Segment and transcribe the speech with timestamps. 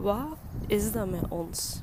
[0.00, 1.80] Wat is dat met ons?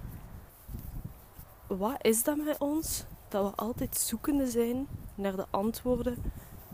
[1.67, 6.17] Wat is dat met ons dat we altijd zoekende zijn naar de antwoorden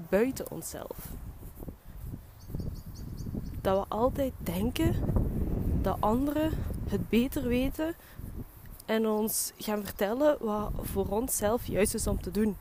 [0.09, 1.11] buiten onszelf?
[3.61, 4.95] Dat we altijd denken
[5.81, 6.51] dat anderen
[6.87, 7.95] het beter weten
[8.85, 12.57] en ons gaan vertellen wat voor onszelf juist is om te doen.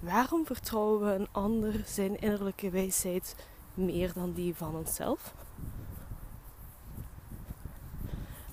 [0.00, 3.36] Waarom vertrouwen we een ander zijn innerlijke wijsheid
[3.74, 5.34] meer dan die van onszelf?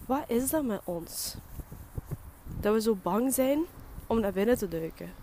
[0.10, 1.36] Wat is dat met ons?
[2.60, 3.64] Dat we zo bang zijn
[4.08, 5.14] om naar binnen te duiken.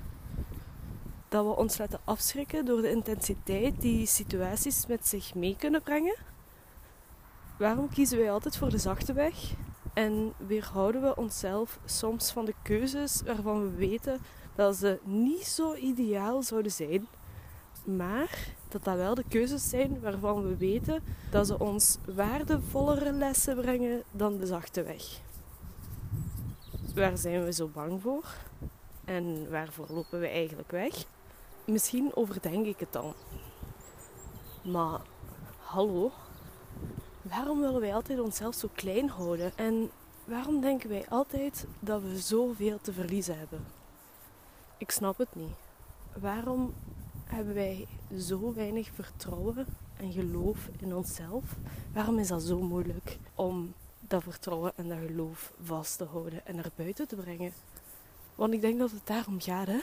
[1.28, 6.16] Dat we ons laten afschrikken door de intensiteit die situaties met zich mee kunnen brengen.
[7.58, 9.52] Waarom kiezen wij altijd voor de zachte weg
[9.94, 14.20] en weerhouden we onszelf soms van de keuzes waarvan we weten
[14.54, 17.06] dat ze niet zo ideaal zouden zijn,
[17.86, 23.56] maar dat dat wel de keuzes zijn waarvan we weten dat ze ons waardevollere lessen
[23.56, 25.20] brengen dan de zachte weg.
[26.94, 28.24] Waar zijn we zo bang voor?
[29.04, 31.04] En waarvoor lopen we eigenlijk weg?
[31.64, 33.14] Misschien overdenk ik het dan.
[34.62, 35.00] Maar
[35.58, 36.12] hallo,
[37.22, 39.52] waarom willen wij altijd onszelf zo klein houden?
[39.56, 39.90] En
[40.24, 43.66] waarom denken wij altijd dat we zoveel te verliezen hebben?
[44.78, 45.54] Ik snap het niet.
[46.20, 46.74] Waarom
[47.26, 47.86] hebben wij
[48.18, 51.44] zo weinig vertrouwen en geloof in onszelf?
[51.92, 56.54] Waarom is dat zo moeilijk om dat vertrouwen en dat geloof vast te houden en
[56.54, 57.52] naar buiten te brengen?
[58.34, 59.66] Want ik denk dat het daarom gaat.
[59.66, 59.78] Hè?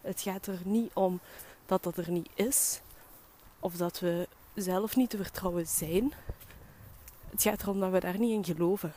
[0.00, 1.20] Het gaat er niet om
[1.66, 2.80] dat dat er niet is,
[3.60, 6.12] of dat we zelf niet te vertrouwen zijn.
[7.30, 8.92] Het gaat erom dat we daar niet in geloven.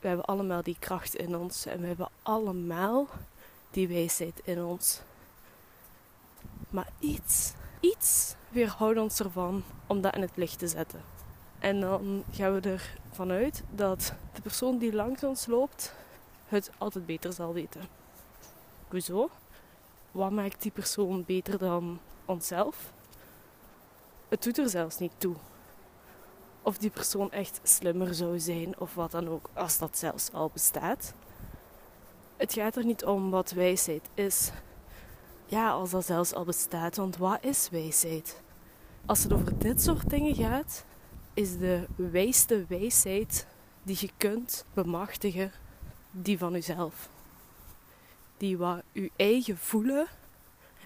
[0.00, 3.06] We hebben allemaal die kracht in ons en we hebben allemaal
[3.70, 5.00] die wijsheid in ons.
[6.70, 11.00] Maar iets, iets weerhoudt ons ervan om dat in het licht te zetten.
[11.58, 12.78] En dan gaan we
[13.10, 15.94] ervan uit dat de persoon die langs ons loopt
[16.48, 17.88] het altijd beter zal weten.
[18.88, 19.30] Hoezo?
[20.10, 22.92] Wat maakt die persoon beter dan onszelf?
[24.28, 25.34] Het doet er zelfs niet toe.
[26.62, 30.50] Of die persoon echt slimmer zou zijn of wat dan ook, als dat zelfs al
[30.52, 31.12] bestaat.
[32.36, 34.50] Het gaat er niet om wat wijsheid is.
[35.48, 38.42] Ja, als dat zelfs al bestaat, want wat is wijsheid?
[39.06, 40.84] Als het over dit soort dingen gaat,
[41.34, 43.46] is de wijste wijsheid
[43.82, 45.52] die je kunt bemachtigen,
[46.10, 47.08] die van uzelf.
[48.36, 50.06] Die wat uw eigen voelen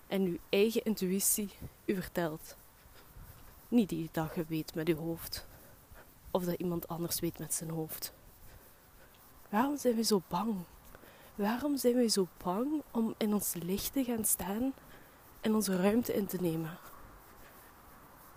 [0.06, 1.50] en uw eigen intuïtie
[1.84, 2.56] u vertelt.
[3.68, 5.46] Niet die dat je weet met uw hoofd.
[6.30, 8.12] Of dat iemand anders weet met zijn hoofd.
[9.48, 10.54] Waarom zijn we zo bang
[11.40, 14.72] Waarom zijn we zo bang om in ons licht te gaan staan
[15.40, 16.78] en onze ruimte in te nemen?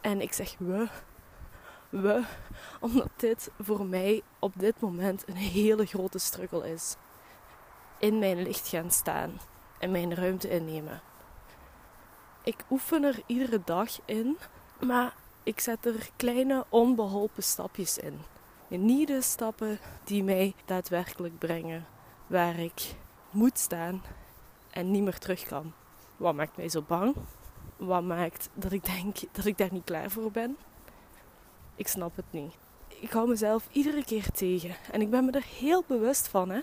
[0.02, 0.88] En ik zeg we,
[1.90, 2.24] we,
[2.80, 6.96] omdat dit voor mij op dit moment een hele grote struggle is.
[8.00, 9.40] In mijn licht gaan staan
[9.80, 11.02] en mijn ruimte innemen.
[12.44, 14.38] Ik oefen er iedere dag in,
[14.80, 18.20] maar ik zet er kleine onbeholpen stapjes in.
[18.68, 21.86] niet de stappen die mij daadwerkelijk brengen
[22.34, 22.96] waar ik
[23.32, 24.02] moet staan
[24.70, 25.74] en niet meer terug kan.
[26.18, 27.16] Wat maakt mij zo bang?
[27.78, 30.58] Wat maakt dat ik denk dat ik daar niet klaar voor ben?
[31.76, 32.54] Ik snap het niet.
[33.00, 36.60] Ik hou mezelf iedere keer tegen en ik ben me er heel bewust van, hè.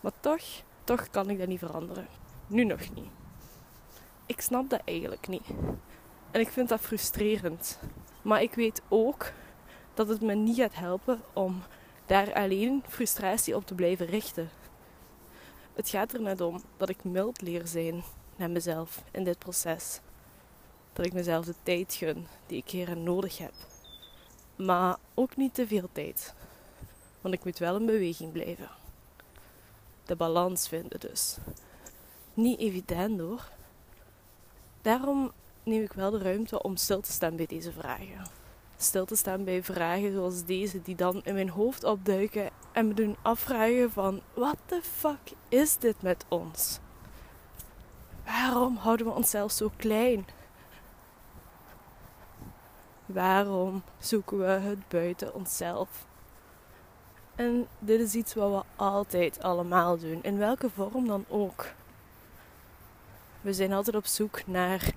[0.00, 0.42] Maar toch,
[0.84, 2.06] toch kan ik dat niet veranderen.
[2.46, 3.10] Nu nog niet.
[4.26, 5.46] Ik snap dat eigenlijk niet.
[6.30, 7.78] En ik vind dat frustrerend.
[8.22, 9.32] Maar ik weet ook
[9.94, 11.62] dat het me niet gaat helpen om
[12.10, 14.50] daar alleen frustratie op te blijven richten.
[15.74, 18.02] Het gaat er net om dat ik mild leer zijn
[18.36, 20.00] naar mezelf in dit proces.
[20.92, 23.52] Dat ik mezelf de tijd gun die ik hier nodig heb.
[24.56, 26.34] Maar ook niet te veel tijd.
[27.20, 28.70] Want ik moet wel in beweging blijven.
[30.04, 31.36] De balans vinden dus.
[32.34, 33.48] Niet evident hoor.
[34.82, 35.32] Daarom
[35.62, 38.39] neem ik wel de ruimte om stil te staan bij deze vragen
[38.82, 42.94] stil te staan bij vragen zoals deze die dan in mijn hoofd opduiken en me
[42.94, 46.78] doen afvragen van wat de fuck is dit met ons?
[48.24, 50.26] Waarom houden we onszelf zo klein?
[53.06, 56.06] Waarom zoeken we het buiten onszelf?
[57.34, 61.66] En dit is iets wat we altijd allemaal doen, in welke vorm dan ook.
[63.40, 64.92] We zijn altijd op zoek naar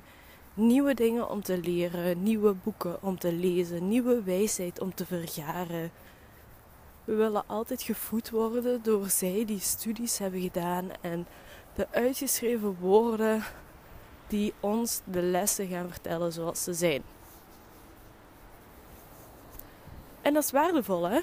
[0.53, 5.91] nieuwe dingen om te leren, nieuwe boeken om te lezen, nieuwe wijsheid om te vergaren.
[7.03, 11.27] We willen altijd gevoed worden door zij die studies hebben gedaan en
[11.75, 13.43] de uitgeschreven woorden
[14.27, 17.03] die ons de lessen gaan vertellen zoals ze zijn.
[20.21, 21.19] En dat is waardevol, hè?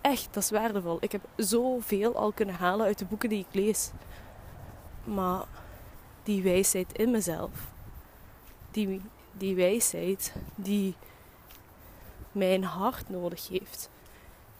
[0.00, 0.96] Echt, dat is waardevol.
[1.00, 3.90] Ik heb zoveel al kunnen halen uit de boeken die ik lees.
[5.04, 5.44] Maar
[6.22, 7.50] die wijsheid in mezelf,
[8.70, 9.00] die,
[9.32, 10.94] die wijsheid die
[12.32, 13.90] mijn hart nodig heeft,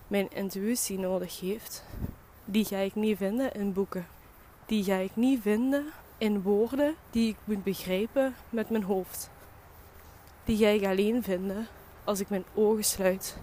[0.07, 1.85] mijn intuïtie nodig heeft,
[2.45, 4.07] die ga ik niet vinden in boeken.
[4.67, 5.87] Die ga ik niet vinden
[6.19, 9.31] in woorden die ik moet begrijpen met mijn hoofd.
[10.45, 11.67] Die ga ik alleen vinden
[12.05, 13.37] als ik mijn ogen sluit,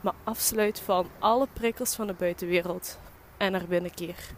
[0.00, 2.98] me afsluit van alle prikkels van de buitenwereld
[3.36, 4.30] en naar binnen keer.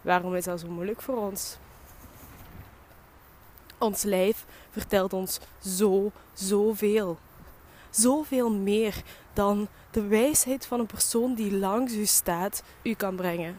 [0.00, 1.56] Waarom is dat zo moeilijk voor ons?
[3.84, 7.18] Ons lijf vertelt ons zo, zoveel.
[7.90, 9.02] Zoveel meer
[9.32, 13.58] dan de wijsheid van een persoon die langs u staat u kan brengen.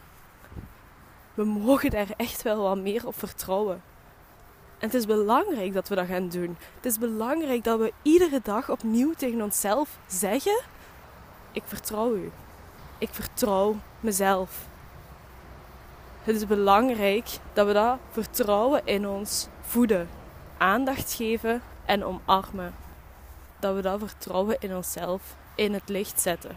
[1.34, 3.82] We mogen daar echt wel wat meer op vertrouwen.
[4.78, 6.56] En het is belangrijk dat we dat gaan doen.
[6.76, 10.60] Het is belangrijk dat we iedere dag opnieuw tegen onszelf zeggen:
[11.52, 12.30] Ik vertrouw u.
[12.98, 14.66] Ik vertrouw mezelf.
[16.26, 20.08] Het is belangrijk dat we dat vertrouwen in ons voeden,
[20.58, 22.74] aandacht geven en omarmen.
[23.58, 26.56] Dat we dat vertrouwen in onszelf in het licht zetten,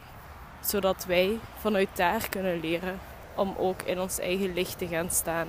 [0.62, 3.00] zodat wij vanuit daar kunnen leren
[3.36, 5.48] om ook in ons eigen licht te gaan staan.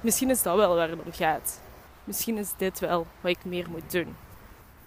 [0.00, 1.60] Misschien is dat wel waar het om gaat.
[2.04, 4.16] Misschien is dit wel wat ik meer moet doen.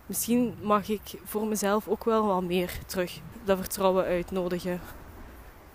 [0.05, 5.00] Misschien mag ik voor mezelf ook wel wat meer terug dat vertrouwen uitnodigen.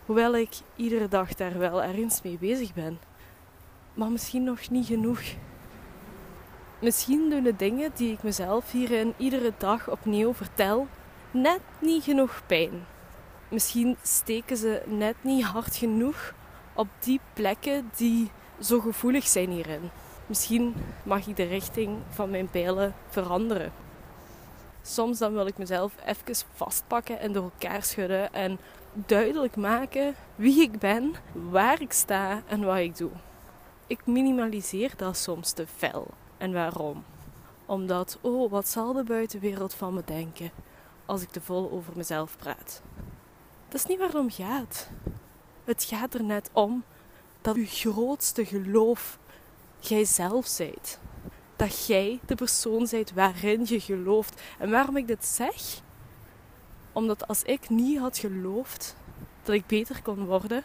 [0.07, 2.99] Hoewel ik iedere dag daar wel ergens mee bezig ben.
[3.95, 5.21] Maar misschien nog niet genoeg.
[6.79, 10.89] Misschien doen de dingen die ik mezelf hierin iedere dag opnieuw vertel
[11.31, 12.87] net niet genoeg pijn.
[13.49, 16.35] Misschien steken ze net niet hard genoeg
[16.75, 18.31] op die plekken die
[18.61, 19.91] zo gevoelig zijn hierin.
[20.27, 23.73] Misschien mag ik de richting van mijn pijlen veranderen.
[24.83, 28.59] Soms dan wil ik mezelf even vastpakken en door elkaar schudden en
[29.07, 33.11] duidelijk maken wie ik ben, waar ik sta en wat ik doe.
[33.87, 36.07] Ik minimaliseer dat soms te fel.
[36.39, 37.05] En waarom?
[37.67, 40.51] Omdat, oh, wat zal de buitenwereld van me denken
[41.07, 42.83] als ik te vol over mezelf praat?
[43.69, 44.91] Dat is niet waar het om gaat.
[45.65, 46.85] Het gaat er net om
[47.41, 49.19] dat uw grootste geloof
[49.79, 50.99] jij zelf zijt.
[51.57, 54.43] Dat jij de persoon zijt waarin je gelooft.
[54.59, 55.85] En waarom ik dit zeg?
[56.97, 58.97] Omdat als ik niet had geloofd
[59.43, 60.63] dat ik beter kon worden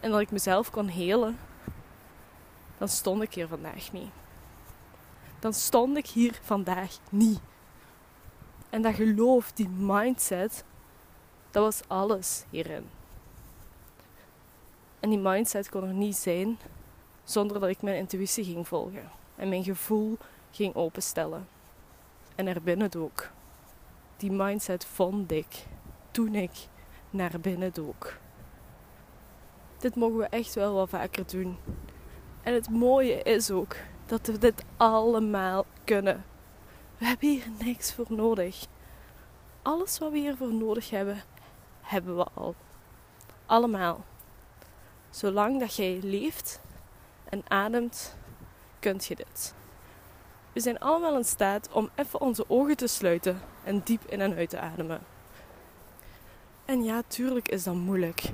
[0.00, 1.38] en dat ik mezelf kon helen,
[2.78, 4.10] dan stond ik hier vandaag niet.
[5.38, 7.40] Dan stond ik hier vandaag niet.
[8.70, 10.64] En dat geloof, die mindset,
[11.50, 12.88] dat was alles hierin.
[15.00, 16.58] En die mindset kon er niet zijn
[17.24, 20.18] zonder dat ik mijn intuïtie ging volgen en mijn gevoel
[20.50, 21.48] ging openstellen.
[22.34, 23.30] En er binnen ook.
[24.18, 25.66] Die mindset vond ik
[26.10, 26.50] toen ik
[27.10, 28.16] naar binnen dook.
[29.78, 31.58] Dit mogen we echt wel wat vaker doen.
[32.42, 33.76] En het mooie is ook
[34.06, 36.24] dat we dit allemaal kunnen.
[36.98, 38.66] We hebben hier niks voor nodig.
[39.62, 41.22] Alles wat we hiervoor nodig hebben,
[41.80, 42.54] hebben we al.
[43.46, 44.04] Allemaal.
[45.10, 46.60] Zolang dat jij leeft
[47.28, 48.16] en ademt,
[48.78, 49.54] kunt je dit.
[50.52, 54.34] We zijn allemaal in staat om even onze ogen te sluiten en diep in en
[54.34, 55.00] uit te ademen.
[56.64, 58.32] En ja, tuurlijk is dat moeilijk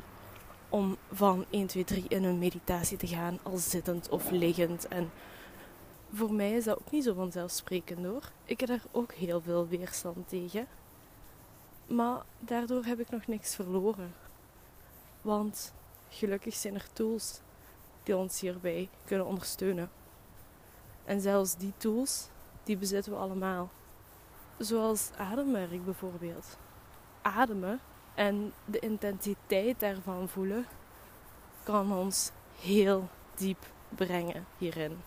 [0.69, 4.89] om van 1, 2, 3 in een meditatie te gaan, al zittend of liggend.
[4.89, 5.11] En
[6.13, 8.31] voor mij is dat ook niet zo vanzelfsprekend hoor.
[8.45, 10.67] Ik heb daar ook heel veel weerstand tegen.
[11.87, 14.15] Maar daardoor heb ik nog niks verloren.
[15.23, 15.73] Want
[16.09, 17.41] gelukkig zijn er tools
[18.03, 19.91] die ons hierbij kunnen ondersteunen.
[21.05, 22.29] En zelfs die tools,
[22.63, 23.71] die bezitten we allemaal.
[24.59, 26.59] Zoals ademwerk bijvoorbeeld.
[27.23, 27.81] Ademen
[28.15, 30.67] en de intensiteit daarvan voelen
[31.63, 32.31] kan ons
[32.61, 34.99] heel diep brengen hierin.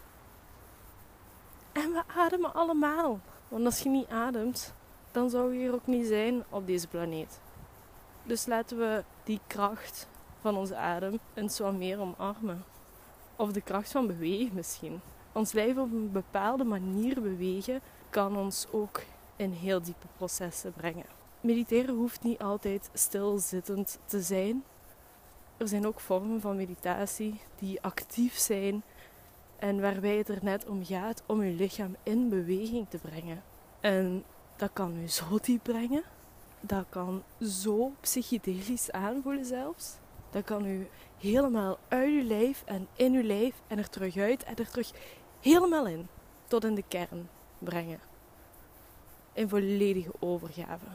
[1.71, 3.19] En we ademen allemaal.
[3.47, 4.73] Want als je niet ademt,
[5.11, 7.39] dan zou je hier ook niet zijn op deze planeet.
[8.23, 10.07] Dus laten we die kracht
[10.41, 12.63] van onze adem eens wat meer omarmen.
[13.35, 15.01] Of de kracht van bewegen misschien.
[15.37, 19.01] Ons lijf op een bepaalde manier bewegen kan ons ook
[19.35, 21.05] in heel diepe processen brengen.
[21.41, 24.63] Mediteren hoeft niet altijd stilzittend te zijn.
[25.57, 28.83] Er zijn ook vormen van meditatie die actief zijn
[29.59, 33.43] en waarbij het er net om gaat om je lichaam in beweging te brengen.
[33.79, 34.23] En
[34.55, 36.03] dat kan u zo diep brengen.
[36.61, 39.97] Dat kan zo psychedelisch aanvoelen zelfs.
[40.29, 44.43] Dat kan u helemaal uit uw lijf en in uw lijf en er terug uit
[44.43, 44.91] en er terug
[45.41, 46.07] helemaal in.
[46.47, 47.29] Tot in de kern
[47.59, 47.99] brengen.
[49.33, 50.85] In volledige overgave.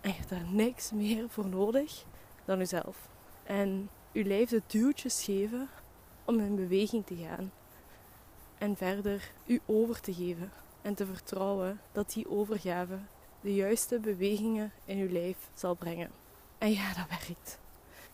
[0.00, 2.04] En je hebt daar niks meer voor nodig
[2.44, 3.08] dan jezelf.
[3.42, 5.68] En je lijf de duwtjes geven
[6.24, 7.52] om in beweging te gaan.
[8.58, 10.52] En verder u over te geven.
[10.82, 12.98] En te vertrouwen dat die overgave
[13.40, 16.10] de juiste bewegingen in uw lijf zal brengen.
[16.58, 17.58] En ja, dat werkt.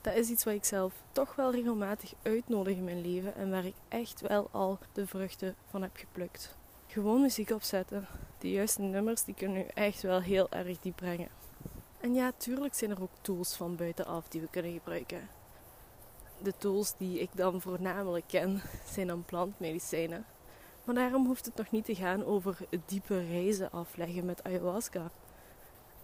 [0.03, 3.65] Dat is iets wat ik zelf toch wel regelmatig uitnodig in mijn leven en waar
[3.65, 6.57] ik echt wel al de vruchten van heb geplukt.
[6.87, 8.07] Gewoon muziek opzetten.
[8.39, 11.29] De juiste nummers die kunnen u echt wel heel erg diep brengen.
[12.01, 15.29] En ja, tuurlijk zijn er ook tools van buitenaf die we kunnen gebruiken.
[16.43, 18.63] De tools die ik dan voornamelijk ken
[18.95, 20.25] zijn dan plantmedicijnen.
[20.85, 25.11] Maar daarom hoeft het nog niet te gaan over diepe reizen afleggen met ayahuasca.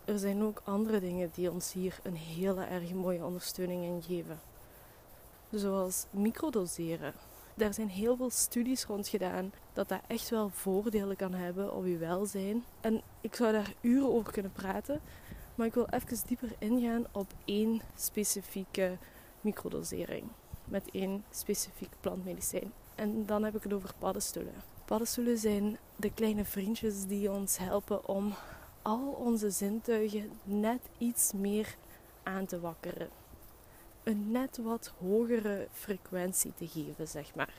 [0.09, 4.41] Er zijn ook andere dingen die ons hier een hele erg mooie ondersteuning in geven.
[5.51, 7.13] Zoals microdoseren.
[7.55, 11.87] Daar zijn heel veel studies rond gedaan dat dat echt wel voordelen kan hebben op
[11.87, 12.65] je welzijn.
[12.81, 15.01] En ik zou daar uren over kunnen praten,
[15.55, 18.97] maar ik wil even dieper ingaan op één specifieke
[19.41, 20.25] microdosering.
[20.65, 22.73] Met één specifiek plantmedicijn.
[22.95, 24.55] En dan heb ik het over paddenstoelen.
[24.85, 28.35] Paddenstoelen zijn de kleine vriendjes die ons helpen om
[28.89, 31.77] al onze zintuigen net iets meer
[32.23, 33.09] aan te wakkeren.
[34.03, 37.55] Een net wat hogere frequentie te geven, zeg maar.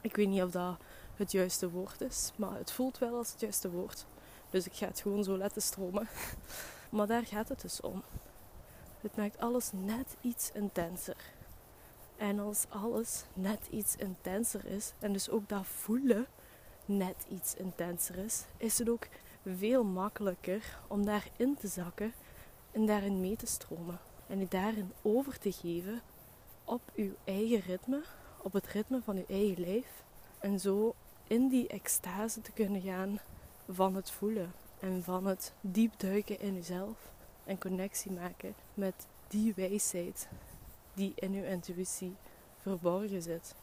[0.00, 0.76] Ik weet niet of dat
[1.16, 4.06] het juiste woord is, maar het voelt wel als het juiste woord.
[4.50, 6.08] Dus ik ga het gewoon zo laten stromen.
[6.90, 8.02] Maar daar gaat het dus om.
[9.00, 11.16] Het maakt alles net iets intenser.
[12.16, 16.26] En als alles net iets intenser is, en dus ook dat voelen
[16.84, 19.06] net iets intenser is, is het ook
[19.46, 22.12] veel makkelijker om daarin te zakken
[22.70, 24.00] en daarin mee te stromen.
[24.26, 26.00] En je daarin over te geven
[26.64, 28.02] op uw eigen ritme,
[28.42, 30.04] op het ritme van uw eigen lijf.
[30.38, 30.94] En zo
[31.26, 33.20] in die extase te kunnen gaan
[33.68, 37.12] van het voelen en van het diep duiken in uzelf
[37.44, 40.28] en connectie maken met die wijsheid
[40.94, 42.16] die in uw intuïtie
[42.58, 43.54] verborgen zit.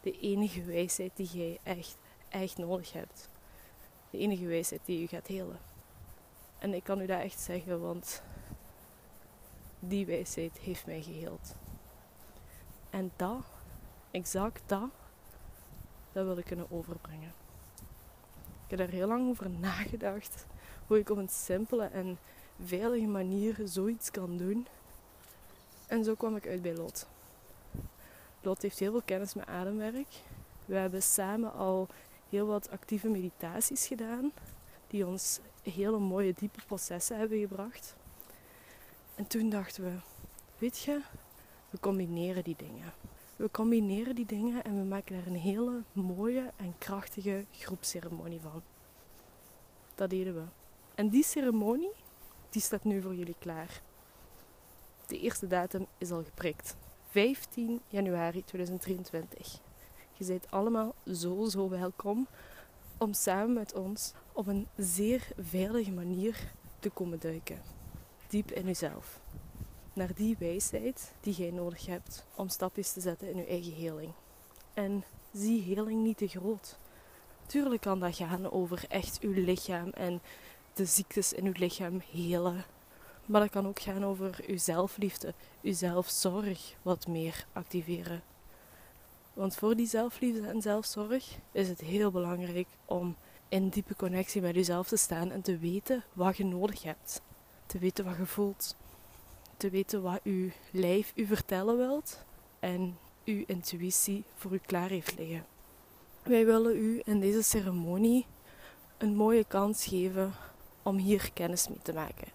[0.00, 1.96] De enige wijsheid die jij echt,
[2.28, 3.28] echt nodig hebt.
[4.12, 5.58] De enige wijsheid die u gaat helen.
[6.58, 8.22] En ik kan u dat echt zeggen, want
[9.78, 11.54] die wijsheid heeft mij geheeld.
[12.90, 13.40] En dat,
[14.10, 14.88] exact dat,
[16.12, 17.32] dat wil ik kunnen overbrengen.
[18.64, 20.46] Ik heb er heel lang over nagedacht
[20.86, 22.18] hoe ik op een simpele en
[22.64, 24.66] veilige manier zoiets kan doen.
[25.86, 27.06] En zo kwam ik uit bij Lot.
[28.40, 30.08] Lot heeft heel veel kennis met ademwerk.
[30.64, 31.88] We hebben samen al
[32.32, 34.32] heel wat actieve meditaties gedaan,
[34.86, 37.96] die ons hele mooie diepe processen hebben gebracht.
[39.14, 39.96] En toen dachten we,
[40.58, 41.00] weet je,
[41.70, 42.92] we combineren die dingen.
[43.36, 48.62] We combineren die dingen en we maken daar een hele mooie en krachtige groepsceremonie van.
[49.94, 50.44] Dat deden we.
[50.94, 51.92] En die ceremonie,
[52.50, 53.82] die staat nu voor jullie klaar.
[55.06, 56.76] De eerste datum is al geprikt.
[57.08, 59.60] 15 januari 2023.
[60.22, 62.26] Je bent allemaal zo, zo welkom
[62.98, 67.62] om samen met ons op een zeer veilige manier te komen duiken.
[68.28, 69.20] Diep in jezelf.
[69.92, 74.12] Naar die wijsheid die jij nodig hebt om stapjes te zetten in je eigen heling.
[74.74, 76.78] En zie heling niet te groot.
[77.46, 80.20] Tuurlijk kan dat gaan over echt uw lichaam en
[80.74, 82.64] de ziektes in uw lichaam helen.
[83.26, 88.22] Maar dat kan ook gaan over uw zelfliefde, uw zelfzorg wat meer activeren.
[89.34, 93.16] Want voor die zelfliefde en zelfzorg is het heel belangrijk om
[93.48, 97.22] in diepe connectie met jezelf te staan en te weten wat je nodig hebt.
[97.66, 98.76] Te weten wat je voelt.
[99.56, 102.24] Te weten wat uw lijf u vertellen wilt
[102.58, 105.44] en uw intuïtie voor u klaar heeft liggen.
[106.22, 108.26] Wij willen u in deze ceremonie
[108.98, 110.32] een mooie kans geven
[110.82, 112.28] om hier kennis mee te maken.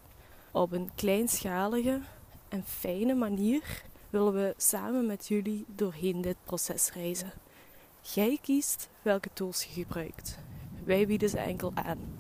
[0.52, 2.02] Op een kleinschalige
[2.50, 3.84] en fijne manier
[4.18, 7.32] willen we samen met jullie doorheen dit proces reizen.
[8.02, 10.38] Jij kiest welke tools je gebruikt.
[10.84, 12.20] Wij bieden ze enkel aan.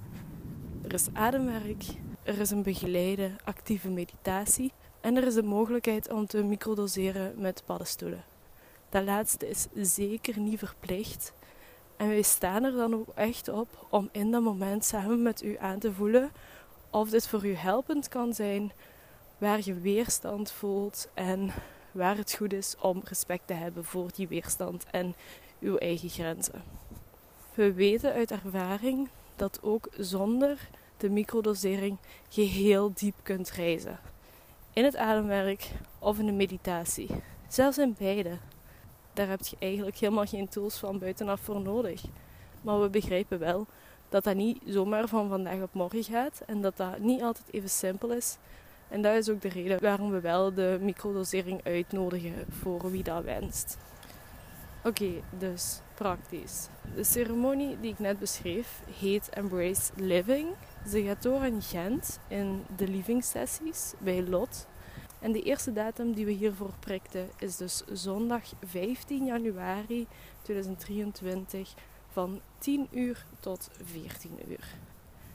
[0.83, 1.83] Er is ademwerk,
[2.23, 7.63] er is een begeleide actieve meditatie en er is de mogelijkheid om te microdoseren met
[7.65, 8.23] paddenstoelen.
[8.89, 11.33] Dat laatste is zeker niet verplicht.
[11.95, 15.57] En wij staan er dan ook echt op om in dat moment samen met u
[15.59, 16.31] aan te voelen
[16.89, 18.71] of dit voor u helpend kan zijn,
[19.37, 21.51] waar je weerstand voelt en
[21.97, 25.15] waar het goed is om respect te hebben voor die weerstand en
[25.59, 26.63] uw eigen grenzen.
[27.53, 31.97] We weten uit ervaring dat ook zonder de microdosering
[32.29, 33.99] je heel diep kunt reizen.
[34.73, 37.09] In het ademwerk of in de meditatie.
[37.47, 38.37] Zelfs in beide.
[39.13, 42.03] Daar heb je eigenlijk helemaal geen tools van buitenaf voor nodig.
[42.61, 43.65] Maar we begrijpen wel
[44.09, 47.69] dat dat niet zomaar van vandaag op morgen gaat en dat dat niet altijd even
[47.69, 48.37] simpel is.
[48.89, 53.23] En dat is ook de reden waarom we wel de microdosering uitnodigen voor wie dat
[53.23, 53.77] wenst.
[54.83, 56.67] Oké, dus praktisch.
[56.95, 60.47] De ceremonie die ik net beschreef heet Embrace Living.
[60.89, 64.67] Ze gaat door in Gent in de living sessies bij Lot.
[65.19, 70.07] En de eerste datum die we hiervoor prikten is dus zondag 15 januari
[70.41, 71.73] 2023
[72.07, 74.75] van 10 uur tot 14 uur.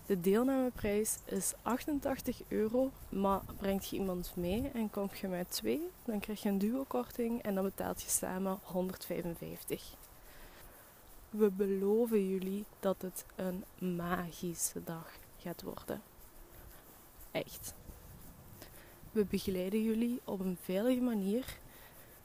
[0.06, 5.90] De deelnameprijs is 88 euro, maar brengt je iemand mee en kom je met twee,
[6.04, 9.94] dan krijg je een duo-korting en dan betaalt je samen 155.
[11.30, 13.64] We beloven jullie dat het een
[13.97, 16.02] magische dag gaat worden.
[17.30, 17.75] Echt.
[19.12, 21.59] We begeleiden jullie op een veilige manier.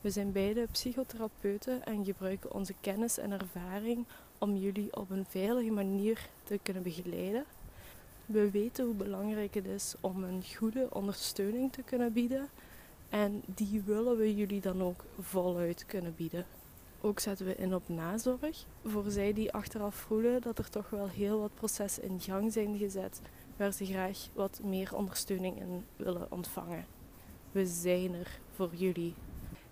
[0.02, 4.06] We zijn beide psychotherapeuten en gebruiken onze kennis en ervaring
[4.38, 7.46] om jullie op een veilige manier te kunnen begeleiden.
[8.28, 12.50] We weten hoe belangrijk het is om een goede ondersteuning te kunnen bieden
[13.10, 16.46] en die willen we jullie dan ook voluit kunnen bieden.
[17.02, 21.08] Ook zetten we in op nazorg voor zij die achteraf voelen dat er toch wel
[21.08, 23.22] heel wat processen in gang zijn gezet
[23.58, 26.86] waar ze graag wat meer ondersteuning in willen ontvangen.
[27.52, 29.14] We zijn er voor jullie.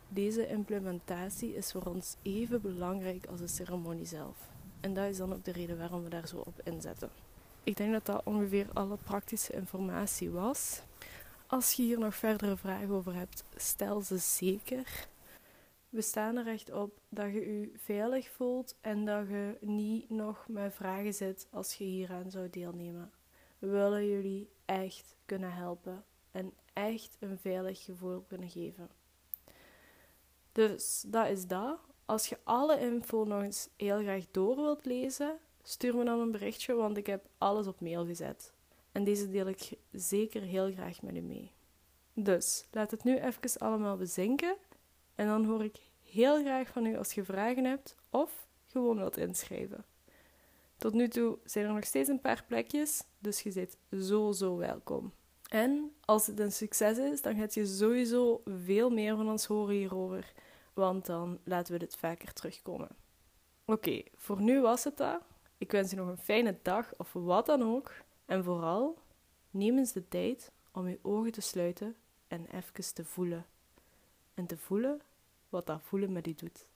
[0.08, 4.50] Deze implementatie is voor ons even belangrijk als de ceremonie zelf.
[4.80, 7.25] En dat is dan ook de reden waarom we daar zo op inzetten.
[7.66, 10.82] Ik denk dat dat ongeveer alle praktische informatie was.
[11.48, 15.08] Als je hier nog verdere vragen over hebt, stel ze zeker.
[15.90, 20.46] We staan er echt op dat je je veilig voelt en dat je niet nog
[20.48, 23.12] met vragen zit als je hieraan zou deelnemen.
[23.60, 28.90] We willen jullie echt kunnen helpen en echt een veilig gevoel kunnen geven.
[30.52, 31.80] Dus dat is dat.
[32.06, 36.32] Als je alle info nog eens heel graag door wilt lezen, stuur me dan een
[36.32, 38.54] berichtje, want ik heb alles op mail gezet.
[38.92, 41.52] En deze deel ik zeker heel graag met u mee.
[42.14, 44.56] Dus laat het nu even allemaal bezinken
[45.16, 49.18] en dan hoor ik heel graag van u als je vragen hebt of gewoon wilt
[49.18, 49.86] inschrijven.
[50.78, 54.58] Tot nu toe zijn er nog steeds een paar plekjes, dus je zit zo zo
[54.58, 55.14] welkom.
[55.50, 59.76] En als het een succes is, dan gaat je sowieso veel meer van ons horen
[59.76, 60.34] hierover,
[60.74, 62.90] want dan laten we dit vaker terugkomen.
[63.66, 65.22] Oké, voor nu was het dat.
[65.58, 67.92] Ik wens je nog een fijne dag of wat dan ook.
[68.26, 68.98] En vooral,
[69.50, 71.96] neem eens de tijd om je ogen te sluiten
[72.28, 73.46] en even te voelen.
[74.34, 75.02] En te voelen
[75.50, 76.68] wat dat voelen met je doet.